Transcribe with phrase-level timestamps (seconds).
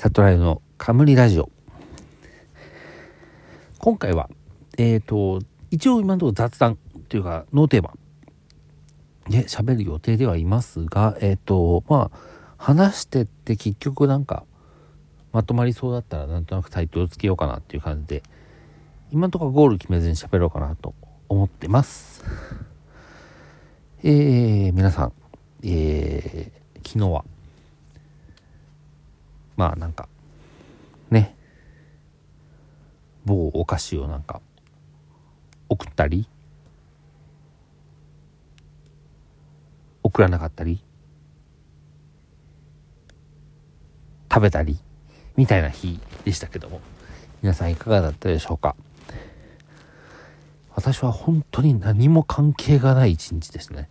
[0.00, 1.50] サトライのカムリラジオ。
[3.80, 4.30] 今回は、
[4.78, 6.78] えっ、ー、と、一応今のところ雑談
[7.10, 7.92] というか、ノーテーマ
[9.28, 12.18] で喋る予定ではいますが、えっ、ー、と、まあ、
[12.56, 14.46] 話してって結局なんか、
[15.32, 18.22] まとまりそうだったらなんとなくタイトルつけようかなっていう感じで、
[19.10, 20.94] 今のところゴール決めずに喋ろうかなと
[21.28, 22.24] 思ってます。
[24.02, 25.12] えー、皆さん、
[25.62, 27.22] えー、昨日は、
[29.60, 30.08] まあなんか、
[31.10, 31.36] ね、
[33.26, 34.40] 某お菓子をなんか、
[35.68, 36.26] 送ったり、
[40.02, 40.82] 送らなかったり、
[44.32, 44.78] 食べたり、
[45.36, 46.80] みたいな日でしたけども、
[47.42, 48.74] 皆さんいかがだったでしょうか
[50.74, 53.90] 私は本当に何も関係がない一日ですね。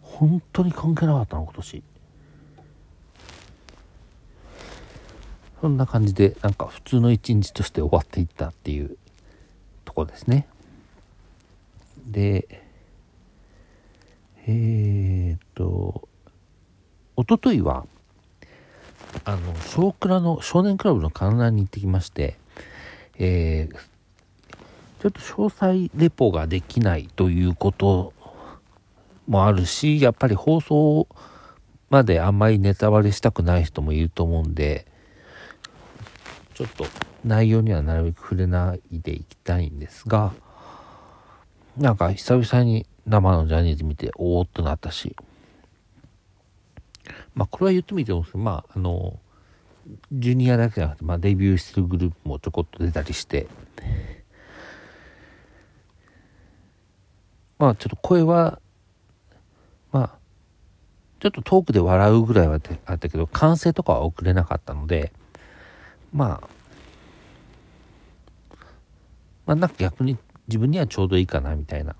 [0.00, 1.82] 本当に関係なかったな、今年。
[5.62, 8.96] そんな感じで、なんか普通の一日として終わっていったっていう
[9.84, 10.48] とこですね。
[12.04, 12.48] で、
[14.48, 16.08] えー、っと、
[17.14, 17.86] おとといは、
[19.24, 22.36] あの、少クラの、少年クラブの観覧に行ってきまして、
[23.20, 23.76] えー、
[25.00, 28.12] ちょっと詳細レポができないということ
[29.28, 31.06] もあるし、やっぱり放送
[31.88, 34.90] まであんまりネタバレしたくない人もいると思うんで、
[36.62, 36.86] ちょっと
[37.24, 40.32] 内容にはなるべく触れないでいきたいんですが、
[41.76, 45.16] なんか久々に生のジャニーズ見て、おおっとなったし、
[47.34, 49.18] まあこれは言ってみてもまああの、
[50.12, 53.48] ジュニアだけじゃなくて、まあデビューするグループもちょこっと出たりして、
[57.58, 58.60] まあちょっと声は、
[59.90, 60.18] まあ、
[61.18, 65.12] ちょっと遠くで笑うぐらいはあったけど、完成とかは遅れなかったので、
[66.12, 66.48] まあ、
[69.46, 71.96] まあなんか逆に自分にはちょうどいいかなみたいな。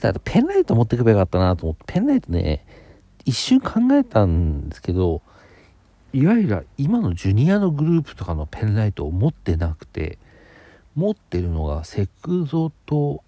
[0.00, 2.64] だペンライト持ってくればよかったなと思って、ペンライトね、
[3.24, 5.22] 一瞬考えたんですけど、
[6.12, 10.18] いわゆる今のジュニアのグループとかのペンライトを持ってなくて、
[10.94, 13.22] 持ってるのがセクゾと、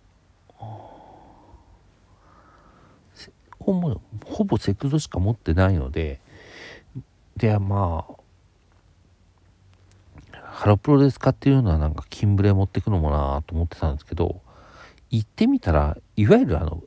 [3.58, 6.20] ほぼセクゾしか持ってないので、
[7.36, 8.14] では、まあ、
[10.60, 14.42] ハロプロで使ってるのはなんかキンブレ持ってくのもなと思ってたんですけど、
[15.08, 16.82] 行ってみたら、いわゆるあの、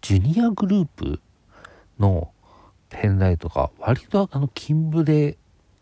[0.00, 1.20] ジュニアグループ
[1.98, 2.30] の
[2.88, 5.36] ペンライトが割とあのキンブレ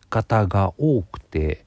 [0.09, 1.63] 型が多くて、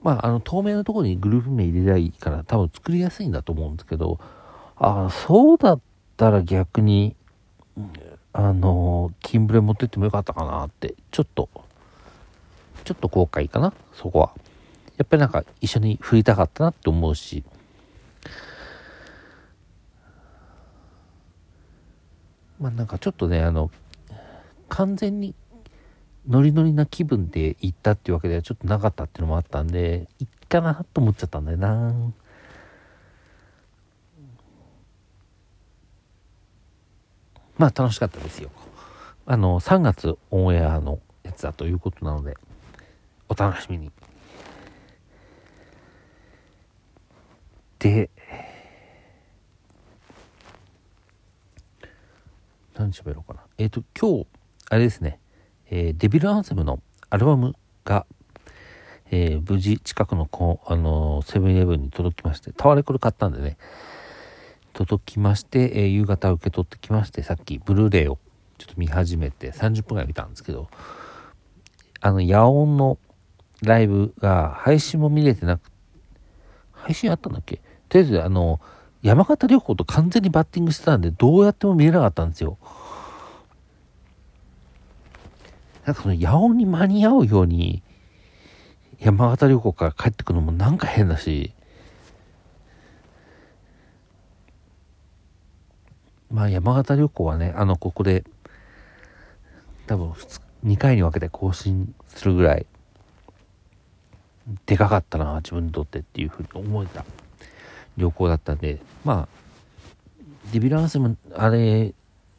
[0.00, 4.20] まあ、あの透明なところにグループ名入れりゃいいから多分作りやすいんだと思うんですけど、
[4.76, 5.80] ああ、そうだっ
[6.16, 7.16] たら逆に、
[8.32, 11.48] あの、キンブレ持ってってもよかったかなって、ちょっと
[12.86, 14.32] ちょっと後悔かな、そこは。
[14.96, 17.42] やっぱりなんか一緒に振りたかったなって思うし、
[22.60, 23.72] まあなんかちょっとね、あの、
[24.68, 25.34] 完全に
[26.28, 31.92] ノリノリな気分で行ったっていうわけではちょっとなかったっていうのもあったんで、いっかなと思っちゃったんだよな。
[37.58, 38.50] まあ楽しかったですよ。
[39.26, 42.36] あの、3月オンエアのやつだということなので、
[43.28, 43.90] お楽しみに。
[47.78, 48.10] で、
[52.74, 53.44] 何喋ろうかな。
[53.58, 54.26] えっ、ー、と、今日、
[54.70, 55.18] あれですね、
[55.70, 57.54] えー、デビルアンセムのアルバム
[57.84, 58.06] が、
[59.10, 63.56] えー、無事近くのこあのセブンイレブンに届きまして、タワレコで買ったんでね、
[64.72, 68.18] 届きまして、えー、夕方受け取ってきまして、さっきブルーレイを
[68.58, 70.68] ちょっと見始めて30分ぐらい見たんですけど、
[72.00, 72.98] あの、野音の
[73.62, 75.70] ライブが配信も見れてなく、
[76.72, 77.56] 配信あったんだっけ？
[77.88, 78.60] とりあえずあの、
[79.02, 82.58] 山形旅行と完全にバッティングしてたんで、どうやっても見れなかったんですよ。
[85.84, 87.82] なんかその野音に間に合うように、
[88.98, 91.52] 山形旅行から帰ってくるのもなんか変だし、
[96.28, 98.24] まあ山形旅行はね、あの、ここで、
[99.86, 100.10] 多分
[100.64, 102.66] 2回に分けて更新するぐらい、
[104.66, 107.04] でかかったな自分にとってっていうふうに思えた。
[107.96, 108.80] 旅行だったんで。
[109.04, 109.46] まあ
[110.52, 111.92] デビルアンセムあれ、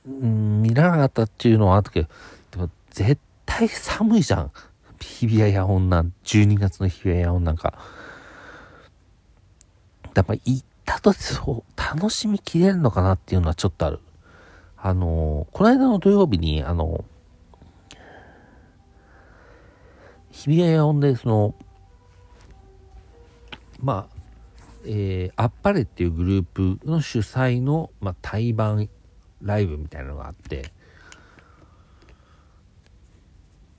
[0.06, 2.08] 見らなかったっていうのはあったけど
[2.52, 4.52] でも絶対寒いじゃん。
[5.00, 7.74] 日比谷野音なん12月の日比谷野音なんか
[10.16, 14.00] やっぱ行ったとそう楽しみきれるのかなっていうのはちょっとある。
[14.78, 17.04] あのこの間の土曜日にあの
[20.32, 21.56] 日比谷野音でその
[23.88, 24.18] まあ
[24.84, 28.90] えー、あっぱれっていうグループの主催の、まあ、対バン
[29.42, 30.74] ライブみたいなのがあって。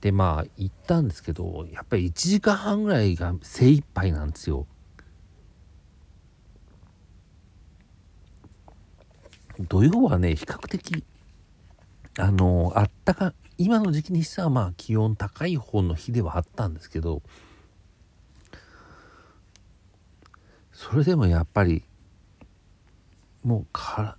[0.01, 4.65] でまあ行ったんですけどやっぱり1時間半ぐらいが精一杯なんですよ。
[9.59, 11.03] 土曜はね比較的
[12.17, 17.21] あのあったか今の時期にしてはまあ気温高い方の日ではあったんですけど
[20.79, 21.83] それでもやっぱり
[23.43, 24.15] もうか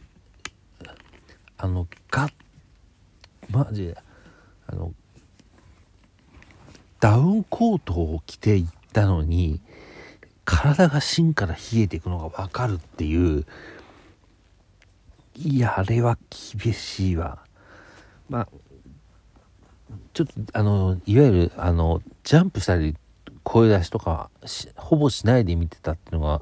[0.85, 0.95] ら
[1.57, 2.33] あのガッ
[3.51, 3.97] マジで
[4.67, 4.93] あの
[7.01, 9.63] ダウンコートを着ていったのに
[10.45, 13.47] 体が芯から冷えていくのが分かるっていう
[15.37, 16.19] いやあれは
[16.63, 17.39] 厳しいわ。
[18.29, 18.49] まあ
[20.13, 22.97] ちょっとあのいわゆるあのジャンプしたり
[23.51, 24.31] 声出しとか
[24.77, 26.41] ほぼしないで見てたっていうのが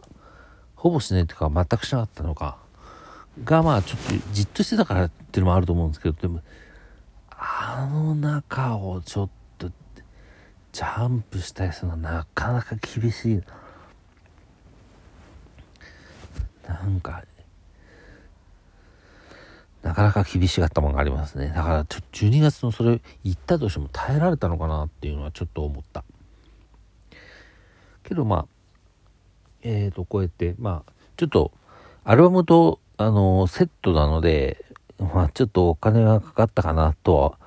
[0.76, 2.58] ほぼしないっていうか全くしなかったのか。
[3.44, 6.43] がまあちょっとじっとしてたからっていうのもあると思うんですけどでも
[7.31, 9.70] あの中をちょっと
[10.72, 13.37] ジャンプしたりするのはなかなか厳しい
[16.69, 16.87] な。
[16.87, 17.25] んか
[19.82, 21.52] なかなか厳しかったものがありますね。
[21.56, 26.04] だからちょ12月のそれ行ったとしても耐えられたのかなっていうのはちょっと思った。
[28.08, 28.46] けどまあ
[29.62, 31.52] えっ、ー、とこうやってまあちょっと
[32.05, 34.64] アルバムとあのセットなので
[34.99, 37.38] まあちょっとお金がかかったかなとは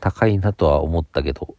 [0.00, 1.54] 高いなとは思ったけど。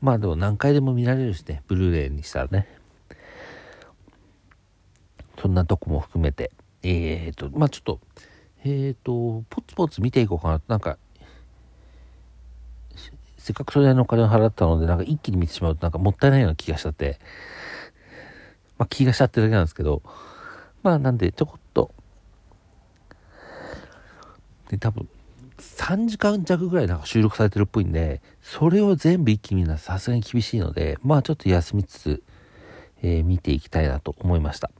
[0.00, 2.68] まあでも何回でも見られるしねブルーレイにしたらね。
[5.40, 6.50] そんなとこも含めて。
[6.82, 8.00] えっ、ー、とまあちょっと
[8.64, 10.98] えっ、ー、とポツポツ見ていこうかななんか
[13.48, 17.18] せっかくそれなりのお金を払ったので、なんか一気に見てしまうとなんかもったいないような気がしちゃって、
[18.76, 20.02] まあ気がしちゃってるだけなんですけど、
[20.82, 21.94] まあなんでちょこっと、
[24.68, 25.08] で多分
[25.56, 32.22] 3時間弱ぐらいなんか収録されてるっぽいんで、それを全部一気に見るのはさすがに厳しいので、まあちょっと休みつつ、
[33.00, 34.70] えー、見ていきたいなと思いました。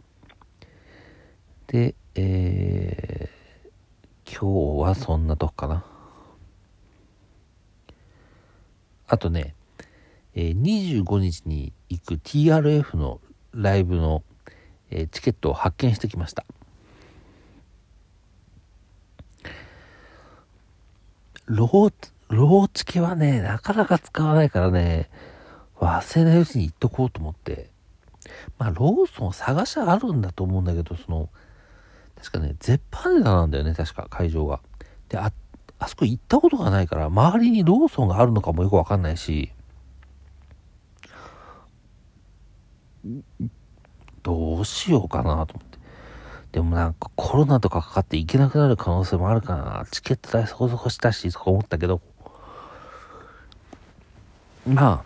[1.68, 5.97] で、えー、今日はそんなとこかな。
[9.08, 9.54] あとね、
[10.34, 13.20] えー、25日に行く TRF の
[13.52, 14.22] ライブの、
[14.90, 16.44] えー、チケットを発見してきました。
[21.46, 21.92] ロー、
[22.28, 25.08] ローチケはね、なかなか使わないからね、
[25.80, 27.70] 忘れないうちに行っとこうと思って。
[28.58, 31.30] まあ、ローソン探しはあるんだと思うんだけど、その、
[32.16, 34.60] 確かね、ゼッパネダなんだよね、確か会場が。
[35.08, 35.32] で、あっ
[35.78, 39.52] あそこ行ったことがないから、周りにローソンがあるのかもよくわかんないし、
[44.22, 45.78] どうしようかなと思って。
[46.52, 49.86] でもなんかコロナとかかかって行けなくなる可能性もあるかな。
[49.90, 52.00] チケット代そこそこしたし、とか思ったけど、
[54.66, 55.04] ま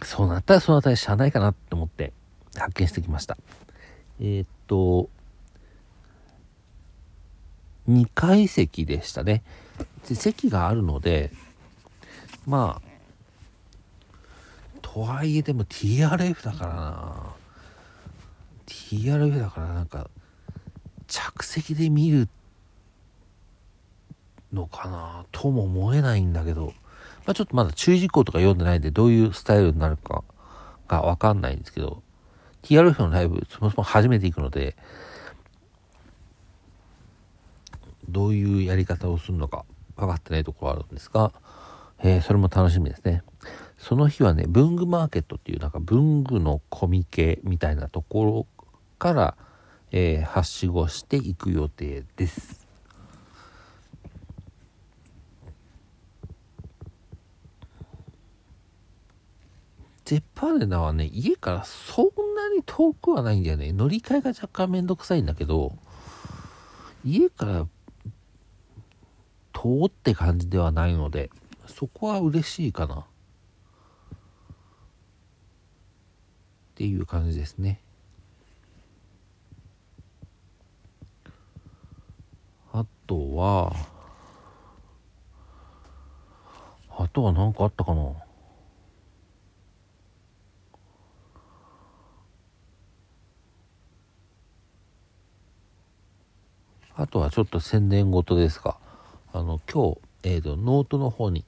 [0.00, 2.12] あ、そうなったらそうなったらしゃあないかなって思って
[2.56, 3.36] 発見してきました。
[4.20, 5.10] えー、っと、
[7.88, 9.42] 2階席でしたね。
[10.08, 11.30] で席があるので、
[12.46, 12.88] まあ、
[14.82, 17.34] とはいえでも TRF だからな。
[18.66, 20.08] TRF だからなんか、
[21.06, 22.28] 着席で見る
[24.52, 26.72] のかなとも思えないんだけど、
[27.26, 30.24] まあ、ちょっとまだ注意事項とか読んでないんで、どういうスタイルになるか
[30.88, 32.02] がわかんないんですけど、
[32.62, 34.76] TRF のライブ、そもそも初めて行くので、
[38.08, 39.64] どういうやり方をするのか
[39.96, 41.32] 分かってないところあるんですが、
[42.00, 43.22] えー、それも楽しみですね。
[43.76, 48.46] その日はね、文具マーケットっていうなんか文具のコミケみたいなところ
[48.98, 49.36] から、
[49.92, 52.66] えー、はしごしていく予定です。
[60.04, 63.72] ゼッパーネナはね、家からそんなに遠くはないんだよね。
[63.72, 65.76] 乗り換えが若干めんどくさいんだけど、
[67.04, 67.66] 家から
[69.60, 71.30] 遠って感じではないので
[71.66, 72.94] そこは嬉しいかな。
[72.94, 73.04] っ
[76.76, 77.80] ていう感じですね。
[82.72, 83.74] あとは
[86.96, 88.12] あとは何かあったかな。
[96.94, 98.78] あとはちょっと宣伝事ですか。
[99.38, 101.44] あの、今日、えーと、ノートの方に、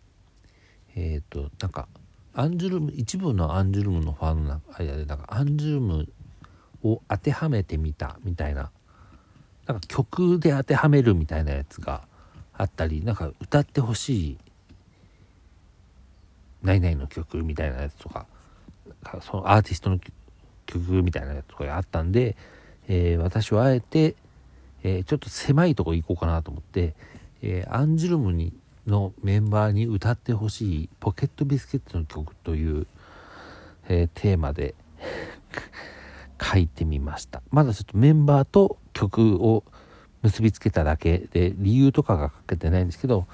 [0.97, 1.89] えっ、ー、となんか
[2.35, 6.09] アンジュルム一部のアンジュルムのファンの間でなんかアンジュルム
[6.83, 8.71] を当てはめてみたみたいな
[9.67, 12.03] なんか曲で当てはめるみたいなやつが
[12.55, 14.39] あったりなんか歌ってほしい
[16.63, 18.27] 何々の曲みたいなやつとか
[19.23, 19.99] そのアーティストの
[20.67, 22.37] 曲みたいなやつとかがあったんで、
[22.89, 24.15] えー、私はあえて、
[24.83, 26.95] えー、ちょっと狭いとこ行こうかなと思って、
[27.43, 28.53] えー、アンジュルムに
[28.87, 32.87] のメンバーに歌ってほしい「ポケットビスケットの曲」という、
[33.89, 34.75] えテーマで
[36.41, 37.43] 書いてみました。
[37.51, 39.65] まだちょっとメンバーと曲を
[40.23, 43.27] 結びつけただけで理由とかが書けてないんですけど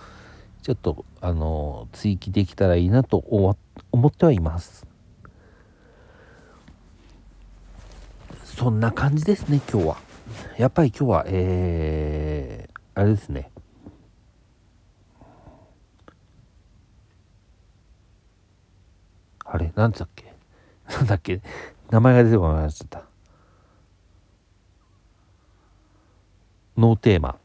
[0.63, 3.57] ちょっとあの追記できたらいいなと思
[4.07, 4.87] ってはいます。
[8.45, 9.97] そんな感じですね今日は。
[10.59, 13.51] やっぱり今日はえー、あれですね。
[19.57, 20.35] あれなんだっけ？
[20.87, 21.41] なんだっけ？
[21.91, 23.03] 名前が出てこなくなっちゃった。
[26.77, 27.39] ノーテーマ。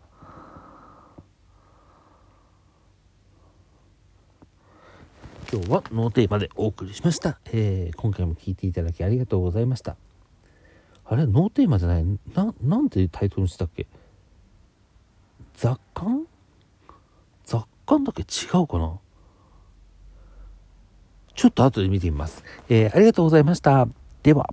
[5.54, 9.96] 今日はノーテーマでお送りしました、えー、今回も聞いていただきありがとうございました。
[11.06, 11.26] あれ？
[11.26, 12.06] ノーテーマじゃない？
[12.36, 13.88] ななんてタイトルにしたっけ？
[15.54, 16.28] 雑感？
[17.46, 18.24] 雑感だけ？
[18.24, 18.26] 違
[18.62, 19.00] うかな？
[21.36, 22.44] ちょっと後で見てみます。
[22.70, 23.88] えー、ありがとうございました。
[24.24, 24.48] では。